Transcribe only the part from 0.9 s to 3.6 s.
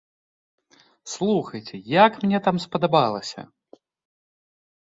Слухайце, як мне там спадабалася!